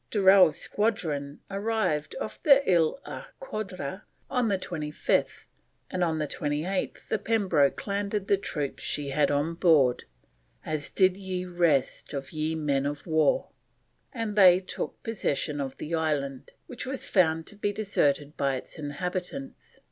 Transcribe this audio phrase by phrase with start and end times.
[0.09, 5.45] Durell's squadron arrived off the Ile aux Coudres on the 25th,
[5.91, 10.05] and on the 28th the Pembroke landed the troops she had on board,
[10.65, 13.49] "as did ye rest of ye men of warr,"
[14.11, 18.79] and they took possession of the island, which was found to be deserted by its
[18.79, 19.79] inhabitants.